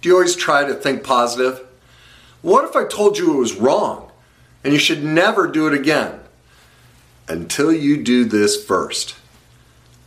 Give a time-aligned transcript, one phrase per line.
[0.00, 1.60] Do you always try to think positive?
[2.40, 4.10] What if I told you it was wrong
[4.64, 6.20] and you should never do it again?
[7.28, 9.14] Until you do this first.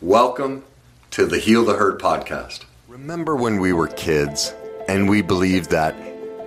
[0.00, 0.64] Welcome
[1.12, 2.64] to the Heal the Hurt podcast.
[2.88, 4.52] Remember when we were kids
[4.88, 5.94] and we believed that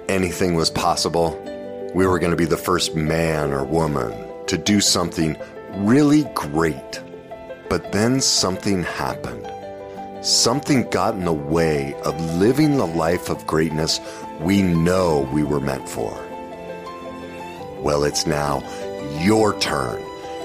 [0.09, 1.41] anything was possible?
[1.95, 4.13] We were going to be the first man or woman
[4.47, 5.37] to do something
[5.77, 7.01] really great.
[7.69, 9.49] But then something happened
[10.27, 14.01] something got in the way of living the life of greatness
[14.39, 16.11] we know we were meant for.
[17.79, 18.61] Well, it's now
[19.21, 20.01] your turn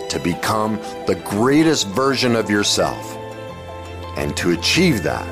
[0.09, 3.17] to become the greatest version of yourself.
[4.17, 5.27] And to achieve that,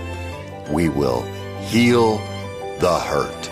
[0.70, 1.22] we will
[1.60, 2.16] heal
[2.80, 3.50] the hurt.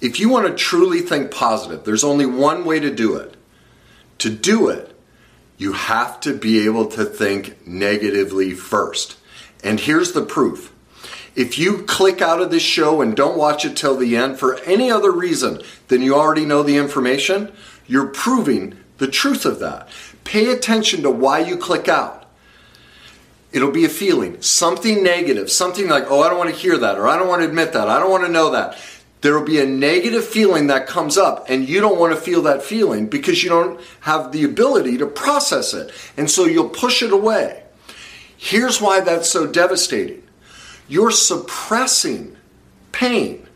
[0.00, 3.36] If you want to truly think positive, there's only one way to do it.
[4.18, 4.89] To do it,
[5.60, 9.18] you have to be able to think negatively first.
[9.62, 10.72] And here's the proof.
[11.36, 14.58] If you click out of this show and don't watch it till the end for
[14.60, 17.52] any other reason than you already know the information,
[17.86, 19.90] you're proving the truth of that.
[20.24, 22.24] Pay attention to why you click out.
[23.52, 26.96] It'll be a feeling, something negative, something like, oh, I don't want to hear that,
[26.96, 28.78] or I don't want to admit that, I don't want to know that
[29.20, 32.42] there will be a negative feeling that comes up and you don't want to feel
[32.42, 35.92] that feeling because you don't have the ability to process it.
[36.16, 37.62] And so you'll push it away.
[38.36, 40.22] Here's why that's so devastating.
[40.88, 42.36] You're suppressing
[42.92, 43.46] pain.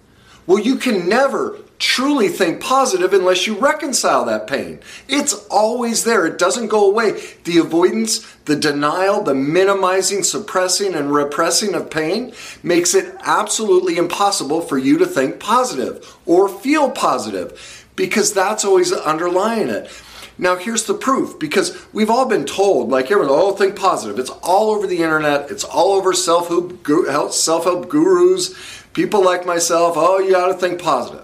[0.46, 4.80] Well, you can never truly think positive unless you reconcile that pain.
[5.08, 7.20] It's always there, it doesn't go away.
[7.44, 12.32] The avoidance, the denial, the minimizing, suppressing, and repressing of pain
[12.62, 18.92] makes it absolutely impossible for you to think positive or feel positive because that's always
[18.92, 19.90] underlying it.
[20.36, 24.18] Now, here's the proof because we've all been told, like everyone, oh, think positive.
[24.18, 29.94] It's all over the internet, it's all over self help gurus, people like myself.
[29.96, 31.23] Oh, you got to think positive.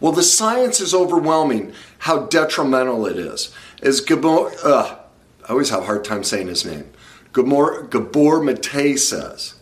[0.00, 3.54] Well, the science is overwhelming how detrimental it is.
[3.82, 4.96] As Gabor, uh,
[5.46, 6.90] I always have a hard time saying his name,
[7.32, 9.54] Gabor, Gabor Mate says,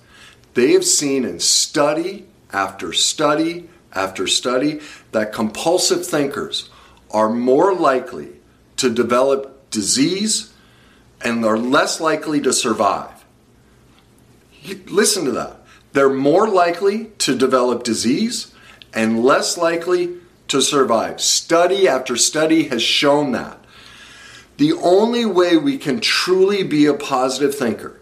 [0.55, 4.81] they have seen in study after study after study
[5.13, 6.71] that compulsive thinkers
[7.11, 8.29] are more likely
[8.77, 10.53] to develop disease
[11.23, 13.25] and are less likely to survive.
[14.87, 15.61] Listen to that.
[15.93, 18.55] They're more likely to develop disease
[18.93, 20.17] and less likely
[20.49, 21.21] to survive.
[21.21, 23.59] Study after study has shown that.
[24.57, 28.01] The only way we can truly be a positive thinker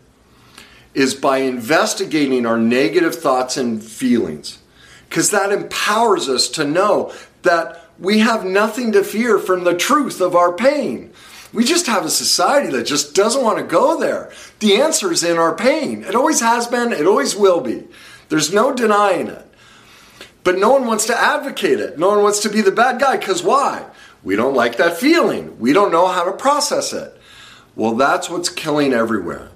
[0.95, 4.59] is by investigating our negative thoughts and feelings,
[5.09, 7.13] because that empowers us to know
[7.43, 11.13] that we have nothing to fear from the truth of our pain.
[11.53, 14.33] We just have a society that just doesn't want to go there.
[14.61, 16.05] The answer is in our pain.
[16.05, 17.85] It always has been, it always will be.
[18.29, 19.46] There's no denying it.
[20.47, 21.99] But no one wants to advocate it.
[21.99, 23.85] No one wants to be the bad guy because why?
[24.23, 25.59] We don't like that feeling.
[25.59, 27.21] We don't know how to process it.
[27.75, 29.51] Well, that's what's killing everywhere.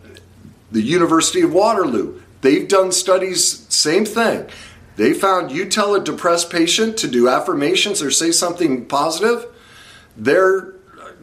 [0.73, 4.49] The University of Waterloo, they've done studies, same thing.
[4.97, 9.47] They found you tell a depressed patient to do affirmations or say something positive,
[10.17, 10.75] their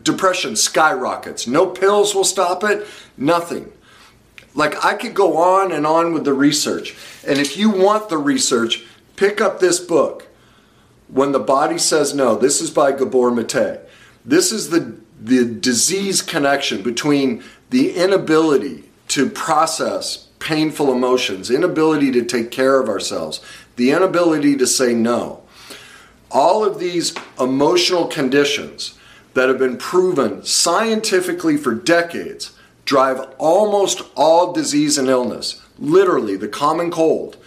[0.01, 1.45] depression skyrockets.
[1.45, 3.73] No pills will stop it, nothing.
[4.55, 6.95] Like I could go on and on with the research.
[7.27, 8.85] And if you want the research,
[9.17, 10.27] Pick up this book,
[11.09, 12.35] When the Body Says No.
[12.35, 13.79] This is by Gabor Mate.
[14.23, 22.23] This is the, the disease connection between the inability to process painful emotions, inability to
[22.23, 23.41] take care of ourselves,
[23.75, 25.43] the inability to say no.
[26.29, 28.99] All of these emotional conditions
[29.33, 32.51] that have been proven scientifically for decades
[32.85, 35.59] drive almost all disease and illness.
[35.79, 37.37] Literally, the common cold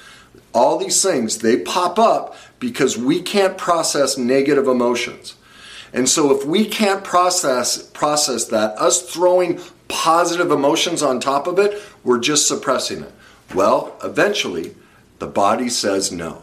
[0.52, 5.34] all these things, they pop up because we can't process negative emotions.
[5.92, 11.58] And so if we can't process process that, us throwing positive emotions on top of
[11.58, 13.12] it, we're just suppressing it.
[13.54, 14.74] Well, eventually
[15.18, 16.42] the body says no.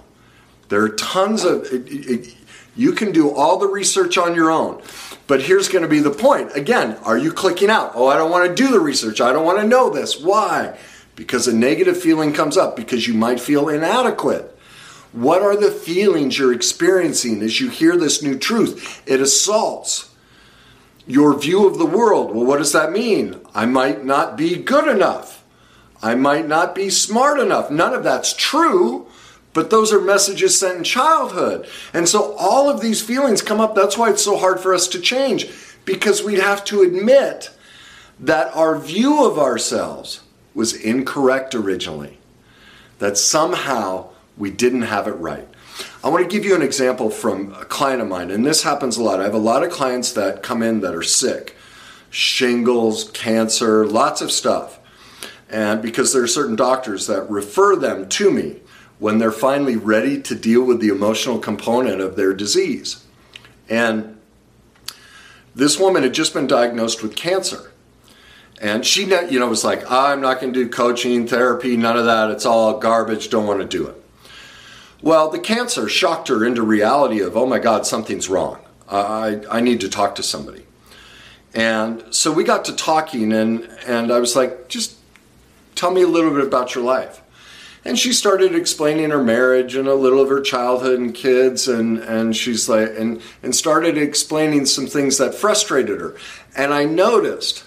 [0.69, 2.35] There are tons of it, it,
[2.75, 4.81] you can do all the research on your own.
[5.25, 6.55] But here's going to be the point.
[6.55, 7.93] Again, are you clicking out?
[7.95, 9.19] Oh, I don't want to do the research.
[9.19, 10.19] I don't want to know this.
[10.19, 10.77] Why?
[11.17, 14.55] Because a negative feeling comes up because you might feel inadequate.
[15.11, 19.01] What are the feelings you're experiencing as you hear this new truth?
[19.07, 20.13] It assaults
[21.07, 22.35] your view of the world.
[22.35, 23.41] Well, what does that mean?
[23.55, 25.43] I might not be good enough.
[26.03, 27.71] I might not be smart enough.
[27.71, 29.07] None of that's true,
[29.53, 31.67] but those are messages sent in childhood.
[31.93, 33.73] And so all of these feelings come up.
[33.73, 35.49] That's why it's so hard for us to change,
[35.83, 37.49] because we'd have to admit
[38.19, 40.21] that our view of ourselves
[40.57, 42.17] was incorrect originally,
[42.97, 45.47] that somehow we didn't have it right.
[46.03, 48.97] I want to give you an example from a client of mine, and this happens
[48.97, 49.19] a lot.
[49.19, 51.55] I have a lot of clients that come in that are sick
[52.09, 54.79] shingles, cancer, lots of stuff.
[55.47, 58.61] And because there are certain doctors that refer them to me
[58.97, 63.05] when they're finally ready to deal with the emotional component of their disease.
[63.69, 64.17] And
[65.53, 67.71] this woman had just been diagnosed with cancer.
[68.59, 72.05] And she, you know, was like, I'm not going to do coaching, therapy, none of
[72.05, 72.31] that.
[72.31, 73.29] It's all garbage.
[73.29, 74.03] Don't want to do it.
[75.01, 78.59] Well, the cancer shocked her into reality of, oh my God, something's wrong.
[78.89, 80.65] I, I need to talk to somebody.
[81.53, 84.95] And so we got to talking, and, and I was like, just
[85.75, 87.21] tell me a little bit about your life.
[87.85, 91.99] And she started explaining her marriage and a little of her childhood and kids, and,
[91.99, 96.15] and she's like, and, and started explaining some things that frustrated her.
[96.55, 97.63] And I noticed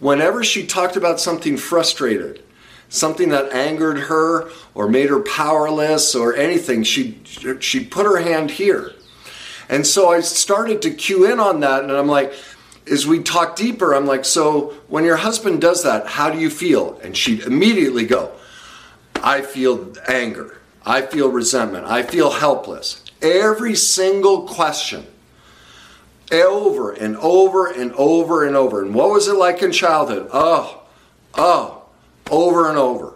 [0.00, 2.42] whenever she talked about something frustrated,
[2.88, 7.20] something that angered her or made her powerless or anything, she
[7.60, 8.92] she put her hand here.
[9.68, 12.32] And so I started to cue in on that and I'm like
[12.90, 16.50] as we talk deeper, I'm like, so when your husband does that, how do you
[16.50, 16.98] feel?
[17.02, 18.32] And she'd immediately go,
[19.16, 20.58] I feel anger.
[20.84, 21.86] I feel resentment.
[21.86, 23.02] I feel helpless.
[23.20, 25.04] Every single question
[26.32, 28.82] over and over and over and over.
[28.82, 30.28] And what was it like in childhood?
[30.32, 30.82] Oh,
[31.34, 31.84] oh,
[32.30, 33.14] over and over.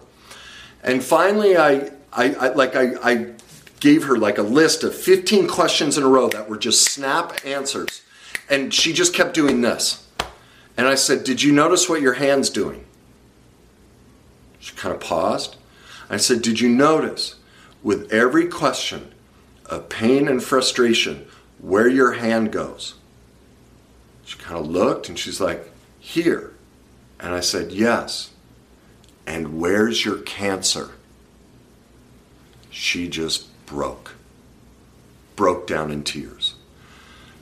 [0.82, 3.32] And finally, I, I, I like I, I
[3.80, 7.44] gave her like a list of 15 questions in a row that were just snap
[7.44, 8.02] answers.
[8.48, 10.06] And she just kept doing this.
[10.76, 12.84] And I said, Did you notice what your hand's doing?
[14.58, 15.56] She kind of paused.
[16.08, 17.36] I said, Did you notice
[17.82, 19.12] with every question
[19.66, 21.26] of pain and frustration
[21.58, 22.94] where your hand goes?
[24.30, 25.68] She kind of looked and she's like,
[25.98, 26.52] Here.
[27.18, 28.30] And I said, Yes.
[29.26, 30.92] And where's your cancer?
[32.70, 34.12] She just broke,
[35.34, 36.54] broke down in tears.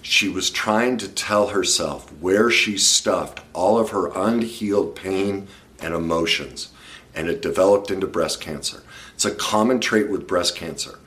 [0.00, 5.46] She was trying to tell herself where she stuffed all of her unhealed pain
[5.79, 6.70] and emotions,
[7.14, 8.82] and it developed into breast cancer.
[9.12, 10.99] It's a common trait with breast cancer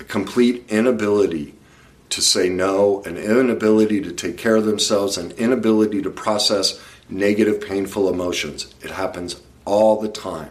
[0.00, 1.54] a complete inability
[2.10, 7.60] to say no, an inability to take care of themselves, an inability to process negative,
[7.60, 8.72] painful emotions.
[8.82, 10.50] It happens all the time.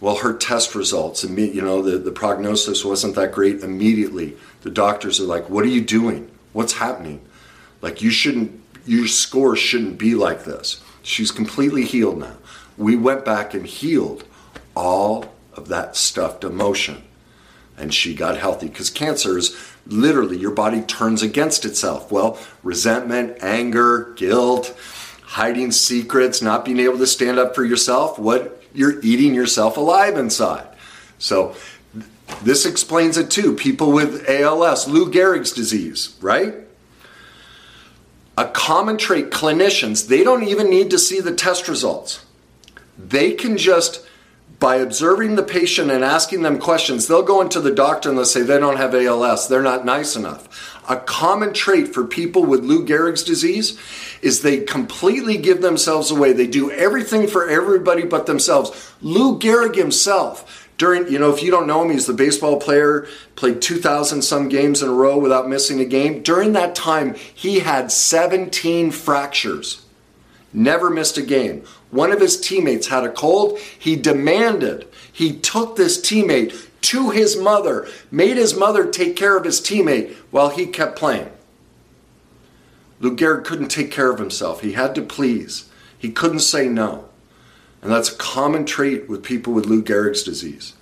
[0.00, 4.36] Well, her test results, you know, the, the prognosis wasn't that great immediately.
[4.62, 6.30] The doctors are like, What are you doing?
[6.52, 7.20] What's happening?
[7.80, 10.80] Like, you shouldn't, your score shouldn't be like this.
[11.02, 12.36] She's completely healed now.
[12.76, 14.24] We went back and healed
[14.76, 17.02] all of that stuffed emotion.
[17.76, 19.56] And she got healthy because cancer is
[19.88, 22.12] literally your body turns against itself.
[22.12, 24.78] Well, resentment, anger, guilt,
[25.22, 30.16] hiding secrets, not being able to stand up for yourself, what you're eating yourself alive
[30.16, 30.66] inside.
[31.18, 31.56] So
[32.42, 33.54] this explains it too.
[33.54, 36.54] People with ALS, Lou Gehrig's disease, right?
[38.36, 42.24] A common trait, clinicians, they don't even need to see the test results.
[42.96, 44.06] They can just
[44.58, 48.24] by observing the patient and asking them questions, they'll go into the doctor and they'll
[48.24, 50.74] say they don't have ALS, they're not nice enough.
[50.88, 53.78] A common trait for people with Lou Gehrig's disease
[54.20, 56.32] is they completely give themselves away.
[56.32, 58.92] They do everything for everybody but themselves.
[59.00, 63.06] Lou Gehrig himself, during, you know, if you don't know him, he's the baseball player,
[63.36, 66.22] played 2,000 some games in a row without missing a game.
[66.22, 69.84] During that time, he had 17 fractures,
[70.52, 71.64] never missed a game.
[71.90, 73.58] One of his teammates had a cold.
[73.78, 79.44] He demanded, he took this teammate to his mother, made his mother take care of
[79.44, 81.30] his teammate while he kept playing.
[83.00, 84.60] Lou Gehrig couldn't take care of himself.
[84.60, 85.68] He had to please.
[85.98, 87.08] He couldn't say no.
[87.80, 90.74] And that's a common trait with people with Lou Gehrig's disease.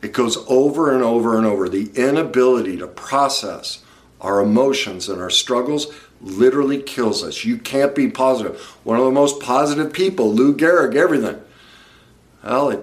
[0.00, 1.68] It goes over and over and over.
[1.68, 3.82] The inability to process
[4.20, 7.44] our emotions and our struggles literally kills us.
[7.44, 8.60] You can't be positive.
[8.84, 11.40] One of the most positive people, Lou Gehrig, everything.
[12.44, 12.82] Well, it,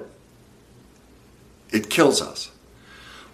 [1.72, 2.52] it kills us.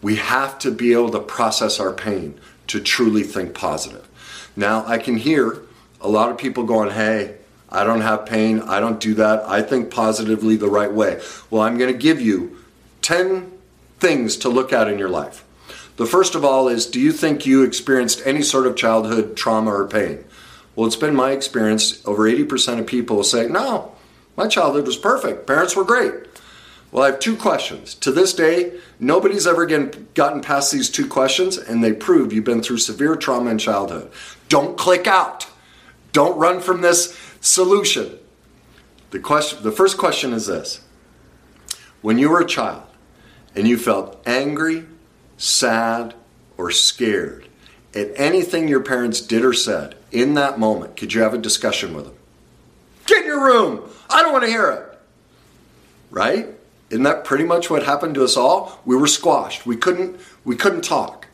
[0.02, 4.08] We have to be able to process our pain to truly think positive.
[4.56, 5.62] Now, I can hear
[6.02, 7.38] a lot of people going, hey,
[7.70, 8.60] I don't have pain.
[8.62, 9.44] I don't do that.
[9.48, 11.22] I think positively the right way.
[11.50, 12.58] Well, I'm going to give you
[13.02, 13.52] 10
[14.00, 15.44] things to look at in your life.
[15.98, 19.72] The first of all is do you think you experienced any sort of childhood trauma
[19.72, 20.24] or pain?
[20.76, 23.94] Well, it's been my experience over 80% of people say, no,
[24.36, 25.46] my childhood was perfect.
[25.46, 26.14] Parents were great.
[26.92, 27.96] Well, I have two questions.
[27.96, 32.44] To this day, nobody's ever again gotten past these two questions, and they prove you've
[32.44, 34.12] been through severe trauma in childhood.
[34.50, 35.48] Don't click out.
[36.12, 38.20] Don't run from this solution.
[39.10, 40.82] The question the first question is this.
[42.02, 42.84] When you were a child
[43.56, 44.86] and you felt angry,
[45.44, 46.14] sad,
[46.58, 47.48] or scared
[47.96, 51.94] at anything your parents did or said in that moment, could you have a discussion
[51.94, 52.16] with them?
[53.06, 53.90] Get in your room.
[54.10, 55.00] I don't want to hear it.
[56.10, 56.48] Right?
[56.90, 58.80] Isn't that pretty much what happened to us all?
[58.86, 59.66] We were squashed.
[59.66, 61.28] We couldn't we couldn't talk.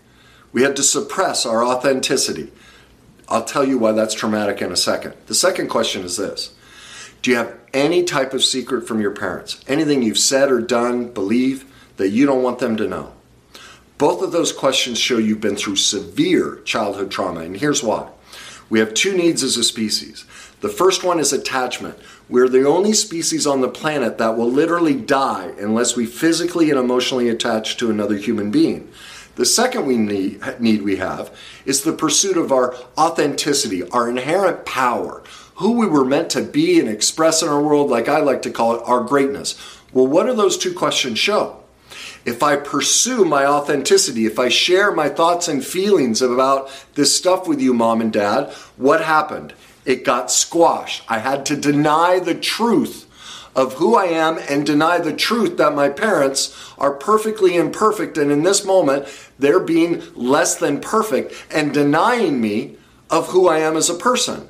[0.52, 2.52] We had to suppress our authenticity.
[3.28, 5.14] I'll tell you why that's traumatic in a second.
[5.28, 6.54] The second question is this.
[7.22, 9.64] Do you have any type of secret from your parents?
[9.68, 11.66] Anything you've said or done, believe
[11.98, 13.14] that you don't want them to know?
[14.00, 18.08] Both of those questions show you've been through severe childhood trauma, and here's why.
[18.70, 20.24] We have two needs as a species.
[20.62, 22.00] The first one is attachment.
[22.30, 26.80] We're the only species on the planet that will literally die unless we physically and
[26.80, 28.90] emotionally attach to another human being.
[29.36, 34.66] The second we need, need we have is the pursuit of our authenticity, our inherent
[34.66, 35.24] power,
[35.56, 38.50] who we were meant to be and express in our world, like I like to
[38.50, 39.60] call it, our greatness.
[39.92, 41.59] Well, what do those two questions show?
[42.30, 47.48] If I pursue my authenticity, if I share my thoughts and feelings about this stuff
[47.48, 49.54] with you, mom and dad, what happened?
[49.84, 51.04] It got squashed.
[51.10, 53.08] I had to deny the truth
[53.56, 58.16] of who I am and deny the truth that my parents are perfectly imperfect.
[58.16, 59.08] And in this moment,
[59.40, 62.78] they're being less than perfect and denying me
[63.10, 64.48] of who I am as a person.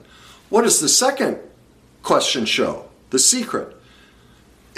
[0.49, 1.39] What does the second
[2.03, 2.89] question show?
[3.11, 3.73] The secret.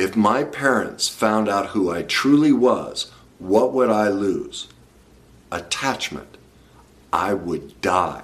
[0.01, 4.67] If my parents found out who I truly was, what would I lose?
[5.51, 6.39] Attachment.
[7.13, 8.23] I would die.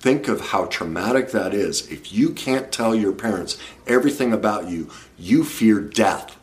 [0.00, 1.86] Think of how traumatic that is.
[1.86, 6.36] If you can't tell your parents everything about you, you fear death.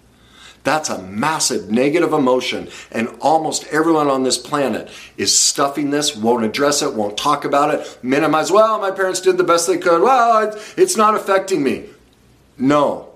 [0.63, 6.45] That's a massive negative emotion, and almost everyone on this planet is stuffing this, won't
[6.45, 10.01] address it, won't talk about it, minimize, well, my parents did the best they could,
[10.01, 11.89] well, it's not affecting me.
[12.57, 13.08] No,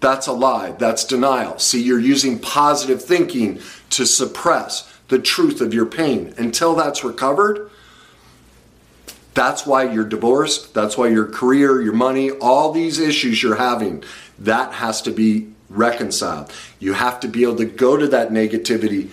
[0.00, 0.72] that's a lie.
[0.72, 1.58] That's denial.
[1.58, 6.34] See, you're using positive thinking to suppress the truth of your pain.
[6.38, 7.70] Until that's recovered,
[9.34, 10.74] that's why you're divorced.
[10.74, 14.04] That's why your career, your money, all these issues you're having,
[14.38, 16.52] that has to be reconciled.
[16.78, 19.10] You have to be able to go to that negativity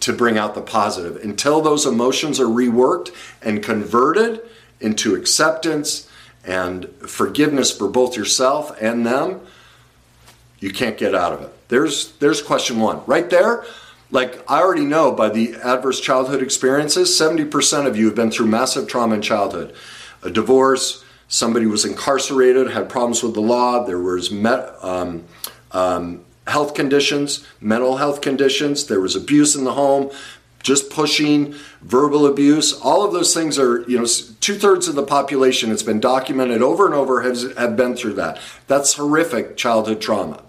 [0.00, 1.16] to bring out the positive.
[1.24, 3.10] Until those emotions are reworked
[3.40, 4.40] and converted
[4.80, 6.10] into acceptance
[6.44, 9.40] and forgiveness for both yourself and them,
[10.64, 11.68] you can't get out of it.
[11.68, 13.02] There's there's question one.
[13.04, 13.66] Right there,
[14.10, 18.46] like I already know by the adverse childhood experiences, 70% of you have been through
[18.46, 19.74] massive trauma in childhood.
[20.22, 25.24] A divorce, somebody was incarcerated, had problems with the law, there was met, um,
[25.72, 30.10] um, health conditions, mental health conditions, there was abuse in the home,
[30.62, 34.06] just pushing, verbal abuse, all of those things are, you know,
[34.40, 38.14] two thirds of the population, it's been documented over and over, has, have been through
[38.14, 38.40] that.
[38.66, 40.42] That's horrific childhood trauma.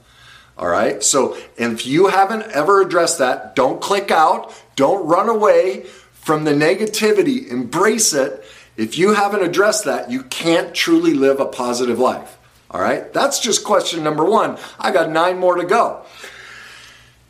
[0.58, 1.04] All right.
[1.04, 4.54] So if you haven't ever addressed that, don't click out.
[4.76, 5.82] Don't run away
[6.14, 7.50] from the negativity.
[7.50, 8.44] Embrace it.
[8.78, 12.38] If you haven't addressed that, you can't truly live a positive life.
[12.72, 13.12] All right.
[13.14, 14.58] That's just question number one.
[14.80, 16.04] I got nine more to go.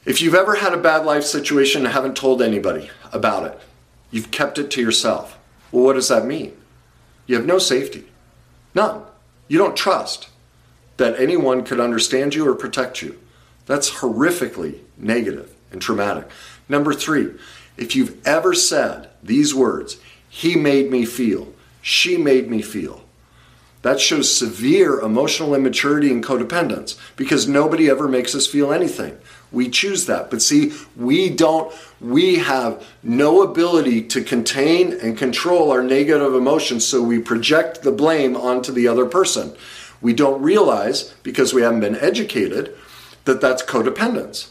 [0.06, 3.60] If you've ever had a bad life situation and haven't told anybody about it,
[4.12, 5.38] you've kept it to yourself.
[5.72, 6.56] Well, what does that mean?
[7.26, 8.06] You have no safety.
[8.76, 9.02] None.
[9.48, 10.30] You don't trust
[10.98, 13.20] that anyone could understand you or protect you.
[13.66, 16.30] That's horrifically negative and traumatic.
[16.70, 17.32] Number three,
[17.78, 19.98] if you've ever said these words,
[20.30, 23.02] he made me feel, she made me feel,
[23.82, 29.16] that shows severe emotional immaturity and codependence because nobody ever makes us feel anything.
[29.52, 30.32] We choose that.
[30.32, 31.72] But see, we don't,
[32.02, 37.92] we have no ability to contain and control our negative emotions, so we project the
[37.92, 39.56] blame onto the other person.
[40.02, 42.76] We don't realize, because we haven't been educated,
[43.26, 44.50] that that's codependence.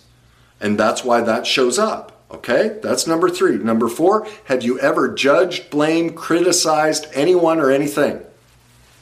[0.61, 2.11] And that's why that shows up.
[2.31, 3.57] Okay, that's number three.
[3.57, 8.21] Number four, have you ever judged, blamed, criticized anyone or anything?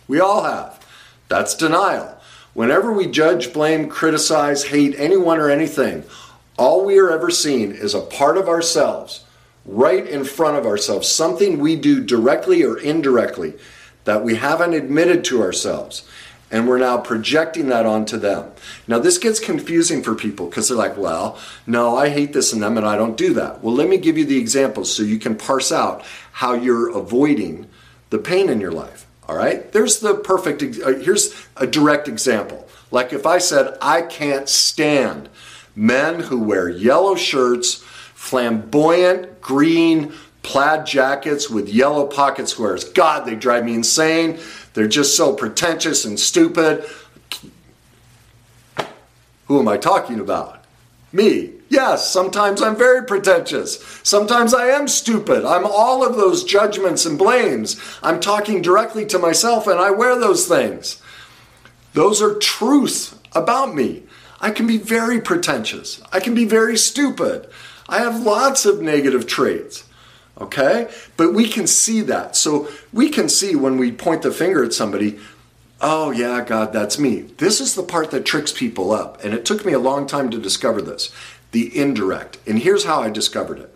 [0.07, 0.85] We all have.
[1.29, 2.21] That's denial.
[2.53, 6.05] Whenever we judge, blame, criticize, hate anyone or anything,
[6.59, 9.25] all we are ever seeing is a part of ourselves
[9.65, 13.55] right in front of ourselves, something we do directly or indirectly
[14.05, 16.07] that we haven't admitted to ourselves.
[16.53, 18.53] And we're now projecting that onto them.
[18.87, 22.61] Now, this gets confusing for people because they're like, well, no, I hate this in
[22.61, 23.65] them and I don't do that.
[23.65, 27.69] Well, let me give you the examples so you can parse out how you're avoiding
[28.11, 29.07] the pain in your life.
[29.27, 29.73] All right?
[29.73, 32.69] There's the perfect, uh, here's a direct example.
[32.91, 35.31] Like if I said, I can't stand
[35.75, 37.77] men who wear yellow shirts,
[38.15, 42.85] flamboyant green plaid jackets with yellow pocket squares.
[42.85, 44.39] God, they drive me insane.
[44.75, 46.85] They're just so pretentious and stupid.
[49.47, 50.65] Who am I talking about?
[51.13, 51.51] Me.
[51.69, 53.83] Yes, sometimes I'm very pretentious.
[54.03, 55.45] Sometimes I am stupid.
[55.45, 57.81] I'm all of those judgments and blames.
[58.03, 61.01] I'm talking directly to myself and I wear those things.
[61.95, 64.03] Those are truths about me.
[64.41, 66.03] I can be very pretentious.
[66.13, 67.49] I can be very stupid.
[67.89, 69.85] I have lots of negative traits.
[70.41, 70.91] Okay?
[71.17, 72.37] But we can see that.
[72.37, 75.19] So we can see when we point the finger at somebody,
[75.81, 77.23] oh, yeah, God, that's me.
[77.39, 79.23] This is the part that tricks people up.
[79.23, 81.13] And it took me a long time to discover this
[81.51, 82.39] the indirect.
[82.47, 83.75] And here's how I discovered it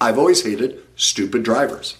[0.00, 1.96] I've always hated stupid drivers.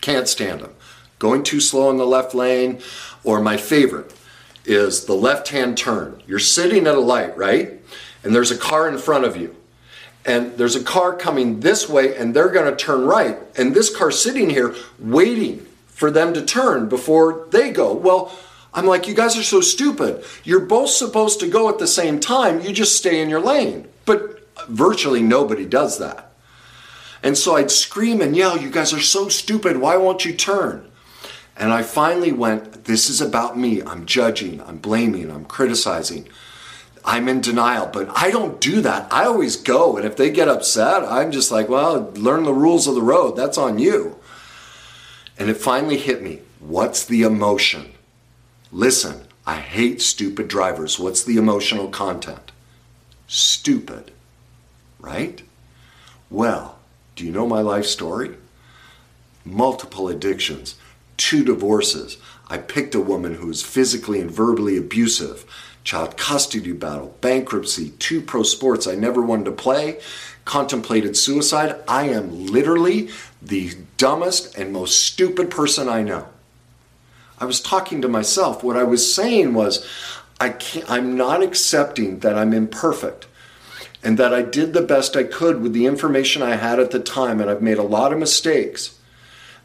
[0.00, 0.74] Can't stand them.
[1.18, 2.80] Going too slow in the left lane,
[3.22, 4.14] or my favorite
[4.66, 6.22] is the left hand turn.
[6.26, 7.80] You're sitting at a light, right?
[8.22, 9.56] And there's a car in front of you.
[10.26, 13.38] And there's a car coming this way, and they're going to turn right.
[13.56, 17.92] And this car sitting here waiting for them to turn before they go.
[17.92, 18.36] Well,
[18.72, 20.24] I'm like, you guys are so stupid.
[20.42, 22.60] You're both supposed to go at the same time.
[22.62, 23.86] You just stay in your lane.
[24.04, 26.32] But virtually nobody does that.
[27.22, 29.78] And so I'd scream and yell, You guys are so stupid.
[29.78, 30.90] Why won't you turn?
[31.56, 33.82] And I finally went, This is about me.
[33.82, 36.28] I'm judging, I'm blaming, I'm criticizing.
[37.04, 39.12] I'm in denial, but I don't do that.
[39.12, 39.96] I always go.
[39.96, 43.36] And if they get upset, I'm just like, Well, learn the rules of the road.
[43.36, 44.18] That's on you.
[45.38, 46.40] And it finally hit me.
[46.60, 47.92] What's the emotion?
[48.72, 50.98] Listen, I hate stupid drivers.
[50.98, 52.52] What's the emotional content?
[53.26, 54.10] Stupid.
[54.98, 55.42] Right?
[56.30, 56.78] Well,
[57.16, 58.36] do you know my life story?
[59.44, 60.76] Multiple addictions,
[61.16, 62.16] two divorces.
[62.48, 65.44] I picked a woman who was physically and verbally abusive,
[65.84, 70.00] child custody battle, bankruptcy, two pro sports I never wanted to play,
[70.44, 71.76] contemplated suicide.
[71.86, 76.28] I am literally the dumbest and most stupid person I know.
[77.38, 78.64] I was talking to myself.
[78.64, 79.86] What I was saying was,
[80.40, 83.26] I can't, I'm not accepting that I'm imperfect
[84.02, 87.00] and that I did the best I could with the information I had at the
[87.00, 88.98] time, and I've made a lot of mistakes.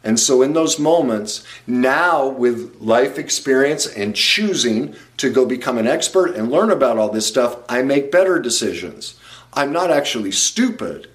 [0.02, 5.86] And so, in those moments, now with life experience and choosing to go become an
[5.86, 9.20] expert and learn about all this stuff, I make better decisions.
[9.52, 11.10] I'm not actually stupid,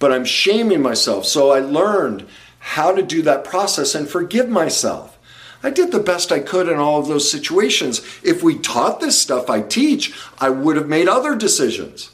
[0.00, 1.26] but I'm shaming myself.
[1.26, 2.26] So, I learned
[2.58, 5.18] how to do that process and forgive myself.
[5.62, 8.00] I did the best I could in all of those situations.
[8.24, 12.10] If we taught this stuff I teach, I would have made other decisions.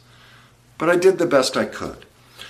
[0.76, 2.04] But I did the best I could.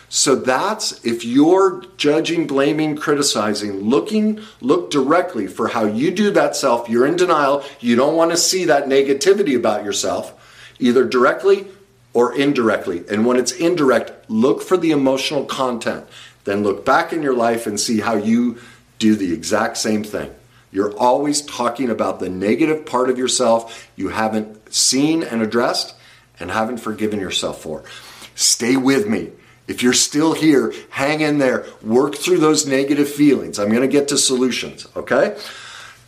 [0.09, 6.57] So that's if you're judging, blaming, criticizing, looking, look directly for how you do that
[6.57, 6.89] self.
[6.89, 7.63] You're in denial.
[7.81, 11.67] You don't want to see that negativity about yourself, either directly
[12.15, 13.05] or indirectly.
[13.11, 16.07] And when it's indirect, look for the emotional content.
[16.45, 18.59] Then look back in your life and see how you
[18.99, 20.35] do the exact same thing.
[20.71, 25.95] You're always talking about the negative part of yourself you haven't seen and addressed
[26.41, 27.85] and haven't forgiven yourself for.
[28.35, 29.33] Stay with me.
[29.69, 31.67] If you're still here, hang in there.
[31.83, 33.59] Work through those negative feelings.
[33.59, 35.39] I'm going to get to solutions, okay?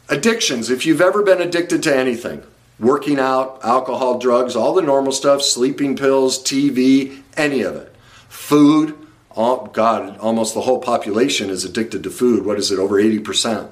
[0.08, 0.70] Addictions.
[0.70, 2.42] If you've ever been addicted to anything,
[2.80, 7.94] working out, alcohol, drugs, all the normal stuff, sleeping pills, TV, any of it.
[8.30, 8.96] Food.
[9.36, 12.44] Oh, God, almost the whole population is addicted to food.
[12.44, 13.70] What is it, over 80%?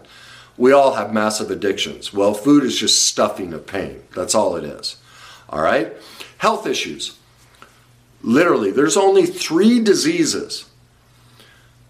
[0.59, 2.13] We all have massive addictions.
[2.13, 4.03] Well, food is just stuffing of pain.
[4.15, 4.97] That's all it is.
[5.49, 5.95] All right?
[6.39, 7.18] Health issues.
[8.23, 10.69] Literally, there's only three diseases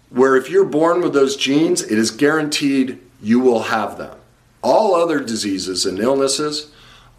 [0.09, 4.15] where if you're born with those genes, it is guaranteed you will have them.
[4.61, 6.71] All other diseases and illnesses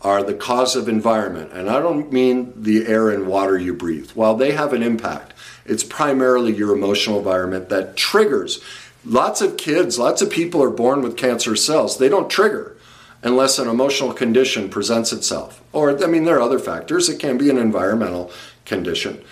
[0.03, 1.53] are the cause of environment.
[1.53, 4.11] And I don't mean the air and water you breathe.
[4.13, 5.35] While they have an impact,
[5.67, 8.61] it's primarily your emotional environment that triggers
[9.05, 11.99] Lots of kids, lots of people are born with cancer cells.
[11.99, 12.77] They don't trigger
[13.23, 15.63] unless an emotional condition presents itself.
[15.73, 17.09] Or, I mean, there are other factors.
[17.09, 18.31] It can be an environmental
[18.65, 19.23] condition.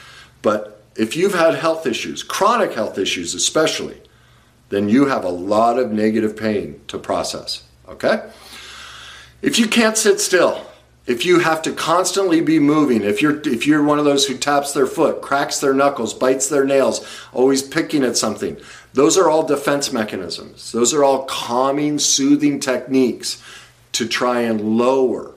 [0.43, 4.01] But if you've had health issues, chronic health issues especially,
[4.69, 7.65] then you have a lot of negative pain to process.
[7.89, 8.29] Okay?
[9.41, 10.67] If you can't sit still,
[11.07, 14.37] if you have to constantly be moving, if you're if you're one of those who
[14.37, 18.59] taps their foot, cracks their knuckles, bites their nails, always picking at something,
[18.93, 20.71] those are all defense mechanisms.
[20.73, 23.43] Those are all calming, soothing techniques
[23.99, 25.35] to try and lower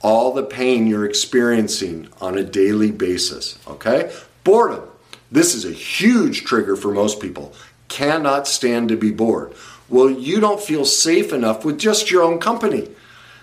[0.00, 3.58] all the pain you're experiencing on a daily basis.
[3.66, 4.12] Okay?
[4.44, 4.88] Boredom.
[5.32, 7.54] This is a huge trigger for most people.
[7.88, 9.52] Cannot stand to be bored.
[9.88, 12.88] Well, you don't feel safe enough with just your own company.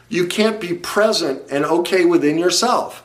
[0.07, 3.03] You can't be present and okay within yourself.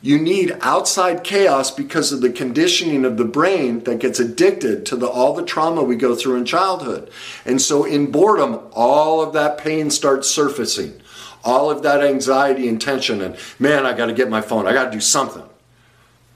[0.00, 4.96] You need outside chaos because of the conditioning of the brain that gets addicted to
[4.96, 7.10] the, all the trauma we go through in childhood.
[7.44, 11.00] And so in boredom, all of that pain starts surfacing.
[11.42, 14.66] All of that anxiety and tension and man, I got to get my phone.
[14.66, 15.44] I got to do something.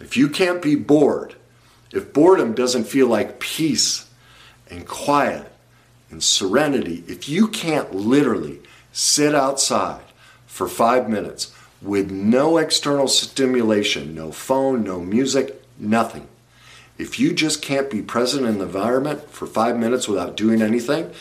[0.01, 1.37] If you can't be bored,
[1.93, 4.09] if boredom doesn't feel like peace
[4.69, 5.53] and quiet
[6.11, 8.61] and serenity, if you can't literally
[8.93, 10.03] sit outside
[10.47, 16.29] for five minutes with no external stimulation, no phone, no music, nothing.
[16.97, 21.13] If you just can't be present in the environment for five minutes without doing anything,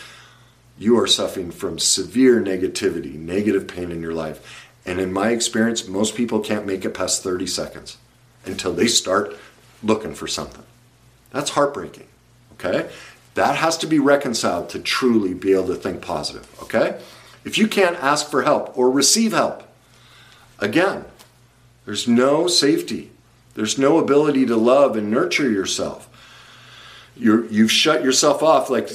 [0.78, 4.70] you are suffering from severe negativity, negative pain in your life.
[4.86, 7.98] And in my experience, most people can't make it past 30 seconds
[8.46, 9.36] until they start
[9.84, 10.64] looking for something.
[11.32, 12.08] That's heartbreaking,
[12.54, 12.90] okay?
[13.36, 17.00] That has to be reconciled to truly be able to think positive, okay?
[17.46, 19.64] If you can't ask for help or receive help,
[20.62, 21.06] again,
[21.86, 23.12] there's no safety.
[23.56, 26.08] There's no ability to love and nurture yourself.
[27.16, 28.70] you have shut yourself off.
[28.70, 28.88] Like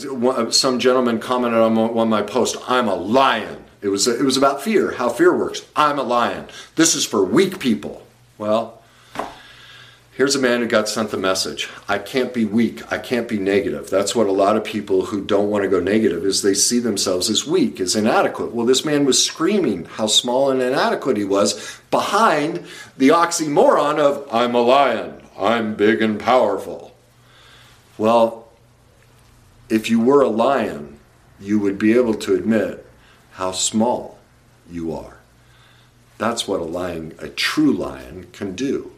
[0.52, 3.64] some gentleman commented on one of my posts, I'm a lion.
[3.82, 5.64] It was, it was about fear, how fear works.
[5.76, 6.46] I'm a lion.
[6.76, 8.06] This is for weak people.
[8.38, 8.75] Well,
[10.16, 11.68] Here's a man who got sent the message.
[11.86, 12.90] I can't be weak.
[12.90, 13.90] I can't be negative.
[13.90, 16.78] That's what a lot of people who don't want to go negative is they see
[16.78, 18.54] themselves as weak, as inadequate.
[18.54, 22.64] Well, this man was screaming how small and inadequate he was behind
[22.96, 25.20] the oxymoron of I'm a lion.
[25.38, 26.96] I'm big and powerful.
[27.98, 28.48] Well,
[29.68, 30.98] if you were a lion,
[31.38, 32.86] you would be able to admit
[33.32, 34.16] how small
[34.70, 35.18] you are.
[36.16, 38.95] That's what a lion, a true lion, can do.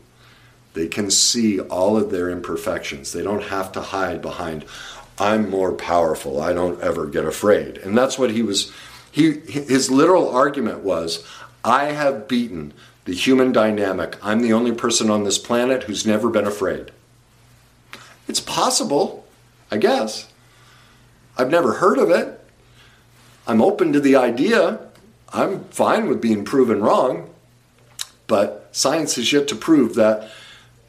[0.78, 3.12] They can see all of their imperfections.
[3.12, 4.64] They don't have to hide behind,
[5.18, 6.40] I'm more powerful.
[6.40, 7.78] I don't ever get afraid.
[7.78, 8.72] And that's what he was.
[9.10, 11.26] He, his literal argument was,
[11.64, 12.72] I have beaten
[13.06, 14.16] the human dynamic.
[14.22, 16.92] I'm the only person on this planet who's never been afraid.
[18.28, 19.26] It's possible,
[19.72, 20.32] I guess.
[21.36, 22.38] I've never heard of it.
[23.48, 24.78] I'm open to the idea.
[25.32, 27.30] I'm fine with being proven wrong.
[28.28, 30.30] But science has yet to prove that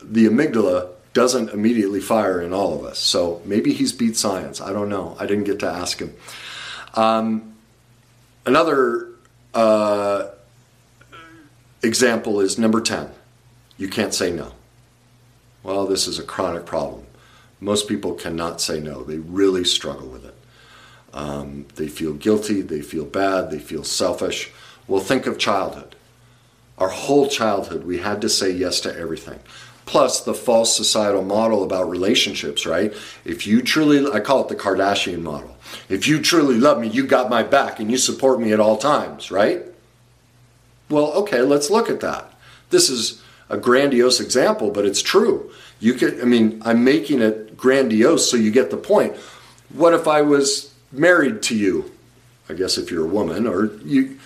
[0.01, 2.99] the amygdala doesn't immediately fire in all of us.
[2.99, 4.61] So maybe he's beat science.
[4.61, 5.15] I don't know.
[5.19, 6.13] I didn't get to ask him.
[6.93, 7.55] Um,
[8.45, 9.07] another
[9.53, 10.27] uh,
[11.81, 13.09] example is number 10
[13.79, 14.51] you can't say no.
[15.63, 17.05] Well, this is a chronic problem.
[17.61, 20.35] Most people cannot say no, they really struggle with it.
[21.13, 24.51] Um, they feel guilty, they feel bad, they feel selfish.
[24.87, 25.95] Well, think of childhood.
[26.77, 29.39] Our whole childhood, we had to say yes to everything
[29.89, 32.93] plus the false societal model about relationships, right?
[33.25, 35.57] If you truly, I call it the Kardashian model.
[35.89, 38.77] If you truly love me, you got my back and you support me at all
[38.77, 39.63] times, right?
[40.89, 42.31] Well, okay, let's look at that.
[42.69, 45.51] This is a grandiose example, but it's true.
[45.79, 49.15] You could, I mean, I'm making it grandiose so you get the point.
[49.73, 51.91] What if I was married to you?
[52.47, 54.19] I guess if you're a woman, or you,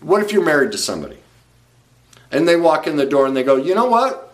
[0.00, 1.18] what if you're married to somebody?
[2.30, 4.33] And they walk in the door and they go, you know what?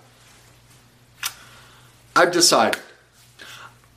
[2.21, 2.79] I've decided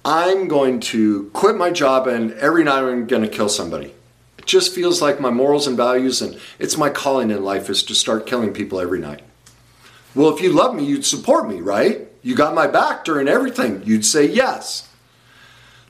[0.06, 3.94] I'm going to quit my job and every night I'm going to kill somebody.
[4.38, 7.84] It just feels like my morals and values and it's my calling in life is
[7.84, 9.24] to start killing people every night.
[10.16, 12.08] Well, if you love me, you'd support me, right?
[12.22, 13.84] You got my back during everything.
[13.84, 14.88] You'd say yes.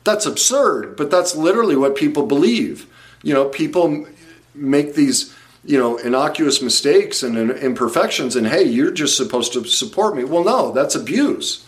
[0.04, 2.88] That's absurd, but that's literally what people believe.
[3.22, 4.08] You know, people
[4.56, 10.16] make these, you know, innocuous mistakes and imperfections, and hey, you're just supposed to support
[10.16, 10.24] me.
[10.24, 11.64] Well, no, that's abuse.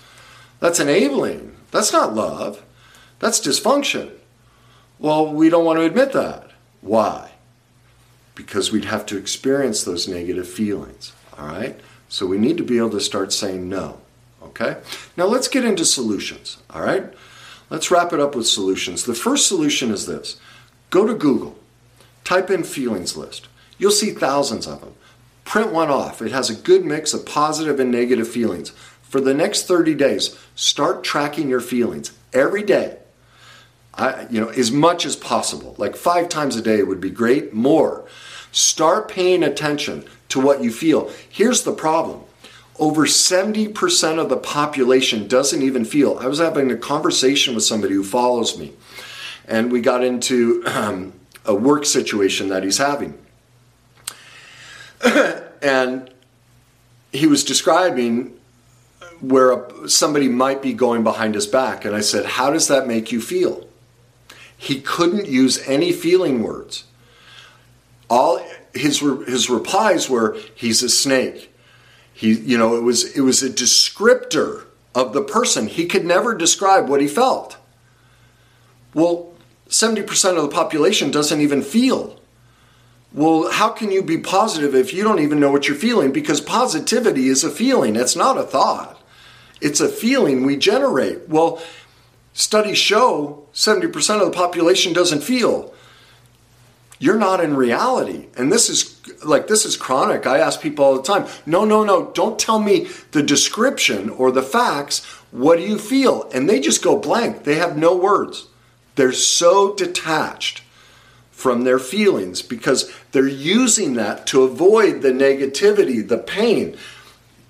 [0.66, 1.56] That's enabling.
[1.70, 2.64] That's not love.
[3.20, 4.10] That's dysfunction.
[4.98, 6.50] Well, we don't want to admit that.
[6.82, 7.34] Why?
[8.34, 11.14] Because we'd have to experience those negative feelings.
[11.38, 11.80] All right?
[12.10, 14.02] So we need to be able to start saying no.
[14.42, 14.78] Okay?
[15.16, 16.58] Now let's get into solutions.
[16.72, 17.14] All right?
[17.70, 19.04] Let's wrap it up with solutions.
[19.04, 20.40] The first solution is this
[20.90, 21.60] go to Google,
[22.24, 23.50] type in feelings list.
[23.78, 24.96] You'll see thousands of them.
[25.44, 26.24] Print one off.
[26.24, 28.74] It has a good mix of positive and negative feelings.
[29.10, 32.98] For the next 30 days, start tracking your feelings every day.
[33.94, 35.76] I, you know, as much as possible.
[35.78, 38.06] Like five times a day would be great, more.
[38.52, 41.12] Start paying attention to what you feel.
[41.30, 42.24] Here's the problem
[42.78, 46.18] over 70% of the population doesn't even feel.
[46.20, 48.74] I was having a conversation with somebody who follows me,
[49.48, 51.14] and we got into um,
[51.46, 53.18] a work situation that he's having.
[55.62, 56.10] and
[57.14, 58.38] he was describing
[59.30, 61.86] where somebody might be going behind his back.
[61.86, 63.68] And I said, How does that make you feel?
[64.58, 66.86] He couldn't use any feeling words.
[68.10, 71.54] All his, his replies were, He's a snake.
[72.14, 75.68] He, you know, it was, it was a descriptor of the person.
[75.68, 77.58] He could never describe what he felt.
[78.94, 79.34] Well,
[79.68, 82.18] 70% of the population doesn't even feel.
[83.12, 86.12] Well, how can you be positive if you don't even know what you're feeling?
[86.12, 88.95] Because positivity is a feeling, it's not a thought.
[89.66, 91.28] It's a feeling we generate.
[91.28, 91.60] Well,
[92.34, 95.74] studies show 70% of the population doesn't feel.
[97.00, 98.28] You're not in reality.
[98.38, 100.28] And this is like this is chronic.
[100.28, 104.32] I ask people all the time, "No, no, no, don't tell me the description or
[104.32, 105.02] the facts.
[105.32, 107.44] What do you feel?" And they just go blank.
[107.44, 108.46] They have no words.
[108.94, 110.62] They're so detached
[111.32, 116.78] from their feelings because they're using that to avoid the negativity, the pain.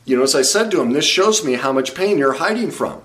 [0.06, 2.72] You know, as I said to him, this shows me how much pain you're hiding
[2.72, 3.02] from.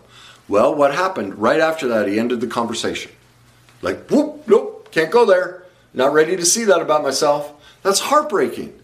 [0.49, 1.37] Well, what happened?
[1.37, 3.11] Right after that, he ended the conversation.
[3.83, 5.65] Like, whoop, nope, can't go there.
[5.95, 7.53] Not ready to see that about myself.
[7.83, 8.79] That's heartbreaking.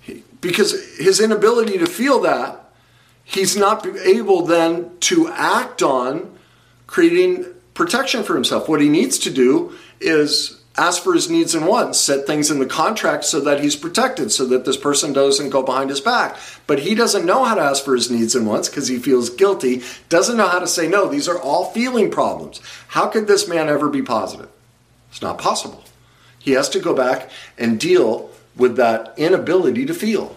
[0.00, 2.70] He, because his inability to feel that,
[3.24, 6.36] he's not able then to act on
[6.86, 8.68] creating protection for himself.
[8.68, 12.60] What he needs to do is ask for his needs and wants, set things in
[12.60, 16.36] the contract so that he's protected, so that this person doesn't go behind his back.
[16.66, 19.28] But he doesn't know how to ask for his needs and wants because he feels
[19.28, 21.08] guilty, doesn't know how to say no.
[21.08, 22.60] These are all feeling problems.
[22.88, 24.48] How could this man ever be positive?
[25.10, 25.84] It's not possible.
[26.38, 30.36] He has to go back and deal with that inability to feel.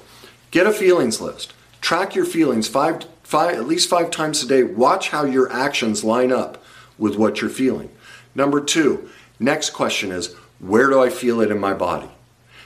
[0.50, 1.54] Get a feelings list.
[1.82, 4.64] Track your feelings five, five, at least five times a day.
[4.64, 6.64] Watch how your actions line up
[6.98, 7.90] with what you're feeling.
[8.36, 9.10] Number two,
[9.42, 12.10] Next question is where do I feel it in my body?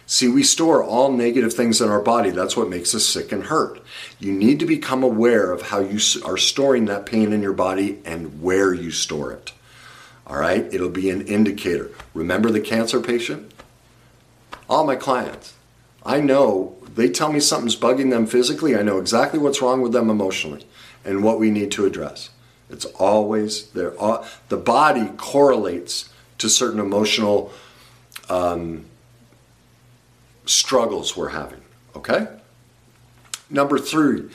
[0.05, 2.31] See, we store all negative things in our body.
[2.31, 3.81] That's what makes us sick and hurt.
[4.19, 7.99] You need to become aware of how you are storing that pain in your body
[8.03, 9.53] and where you store it.
[10.27, 10.67] All right?
[10.71, 11.91] It'll be an indicator.
[12.13, 13.53] Remember the cancer patient?
[14.69, 15.53] All my clients.
[16.05, 18.75] I know they tell me something's bugging them physically.
[18.75, 20.67] I know exactly what's wrong with them emotionally
[21.05, 22.31] and what we need to address.
[22.69, 23.93] It's always there.
[24.01, 27.51] Uh, the body correlates to certain emotional
[28.29, 28.85] um,
[30.45, 31.61] struggles we're having.
[31.95, 32.27] Okay?
[33.49, 34.29] Number three,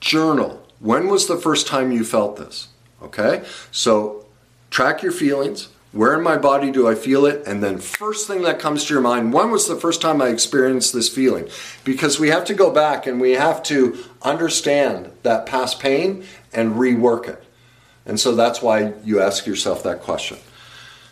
[0.00, 0.66] journal.
[0.80, 2.68] When was the first time you felt this?
[3.02, 3.44] Okay?
[3.70, 4.26] So
[4.70, 5.68] track your feelings.
[5.92, 7.46] Where in my body do I feel it?
[7.46, 10.28] And then, first thing that comes to your mind, when was the first time I
[10.28, 11.48] experienced this feeling?
[11.84, 16.72] Because we have to go back and we have to understand that past pain and
[16.72, 17.42] rework it.
[18.04, 20.36] And so that's why you ask yourself that question.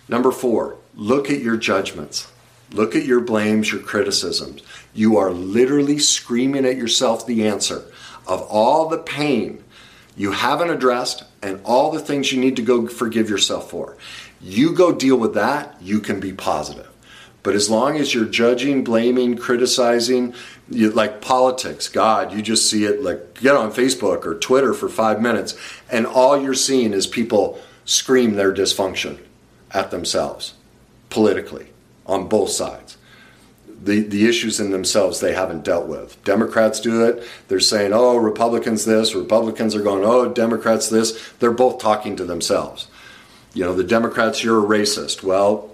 [0.09, 2.31] Number four, look at your judgments.
[2.71, 4.63] Look at your blames, your criticisms.
[4.93, 7.85] You are literally screaming at yourself the answer
[8.27, 9.63] of all the pain
[10.17, 13.97] you haven't addressed and all the things you need to go forgive yourself for.
[14.41, 16.89] You go deal with that, you can be positive.
[17.43, 20.35] But as long as you're judging, blaming, criticizing,
[20.71, 24.89] you, like politics, God, you just see it like get on Facebook or Twitter for
[24.89, 25.55] five minutes,
[25.91, 29.19] and all you're seeing is people scream their dysfunction
[29.75, 30.55] at themselves
[31.11, 31.67] politically
[32.07, 32.97] on both sides.
[33.67, 36.23] The, the issues in themselves they haven't dealt with.
[36.25, 37.23] Democrats do it.
[37.49, 41.33] They're saying, oh, Republicans this, Republicans are going, oh, Democrats this.
[41.41, 42.89] They're both talking to themselves.
[43.53, 45.23] You know, the Democrats, you're a racist.
[45.23, 45.71] Well,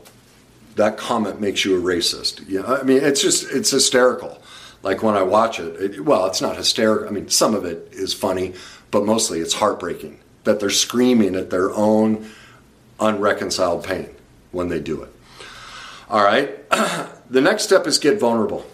[0.75, 2.49] that comment makes you a racist.
[2.49, 4.43] You know, I mean, it's just, it's hysterical.
[4.83, 7.07] Like when I watch it, it, well, it's not hysterical.
[7.07, 8.55] I mean, some of it is funny,
[8.91, 12.29] but mostly it's heartbreaking that they're screaming at their own
[13.01, 14.11] unreconciled pain
[14.53, 15.13] when they do it.
[16.09, 16.69] All right.
[17.31, 18.67] the next step is get vulnerable.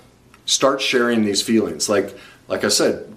[0.45, 1.89] Start sharing these feelings.
[1.89, 2.17] Like
[2.49, 3.15] like I said,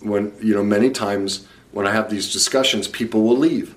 [0.00, 3.74] when you know many times when I have these discussions, people will leave.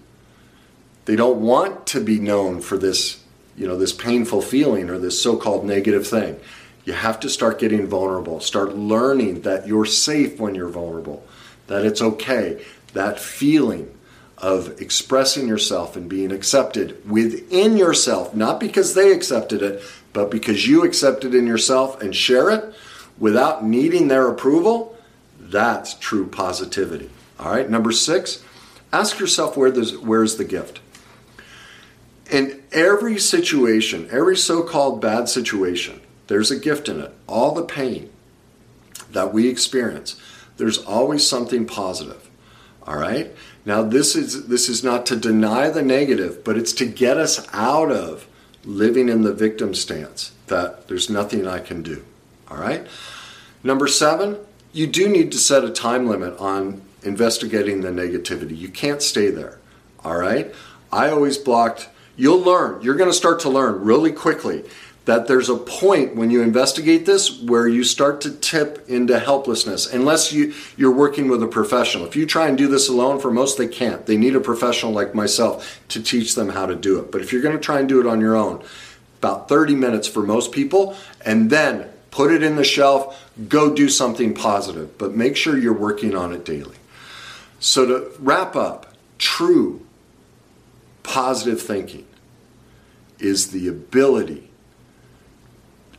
[1.05, 3.23] They don't want to be known for this,
[3.55, 6.39] you know, this painful feeling or this so-called negative thing.
[6.85, 8.39] You have to start getting vulnerable.
[8.39, 11.25] Start learning that you're safe when you're vulnerable.
[11.67, 12.63] That it's okay.
[12.93, 13.97] That feeling
[14.38, 19.82] of expressing yourself and being accepted within yourself, not because they accepted it,
[20.13, 22.73] but because you accepted in yourself and share it
[23.17, 24.95] without needing their approval,
[25.39, 27.10] that's true positivity.
[27.39, 28.43] All right, number six,
[28.93, 30.82] ask yourself where there's where's the gift?
[32.32, 37.13] In every situation, every so called bad situation, there's a gift in it.
[37.26, 38.10] All the pain
[39.12, 40.19] that we experience,
[40.58, 42.30] there's always something positive.
[42.86, 43.34] All right?
[43.67, 47.45] Now this is this is not to deny the negative, but it's to get us
[47.51, 48.25] out of
[48.63, 52.06] living in the victim stance that there's nothing I can do.
[52.49, 52.88] All right?
[53.63, 54.38] Number seven,
[54.71, 58.58] you do need to set a time limit on investigating the negativity.
[58.58, 59.60] You can't stay there.
[60.01, 60.56] All right?
[60.89, 64.63] I always blocked, you'll learn, you're going to start to learn really quickly
[65.07, 69.91] that there's a point when you investigate this where you start to tip into helplessness
[69.91, 72.05] unless you, you're working with a professional.
[72.05, 74.05] If you try and do this alone, for most they can't.
[74.05, 77.09] They need a professional like myself to teach them how to do it.
[77.09, 78.61] But if you're going to try and do it on your own,
[79.19, 80.93] about 30 minutes for most people,
[81.23, 84.97] and then put it in the shelf, go do something positive.
[84.97, 86.75] But make sure you're working on it daily.
[87.61, 89.85] So to wrap up, true
[91.03, 92.05] positive thinking
[93.19, 94.46] is the ability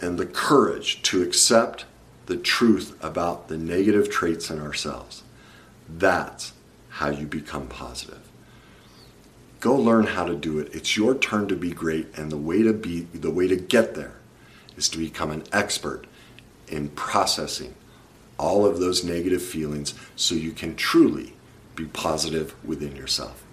[0.00, 1.84] and the courage to accept
[2.26, 5.22] the truth about the negative traits in ourselves.
[5.88, 6.52] That's
[6.90, 8.20] how you become positive.
[9.60, 10.74] Go learn how to do it.
[10.74, 13.94] It's your turn to be great and the way to be the way to get
[13.94, 14.14] there
[14.76, 16.04] is to become an expert
[16.68, 17.74] in processing
[18.38, 21.34] all of those negative feelings so you can truly
[21.74, 23.44] be positive within yourself.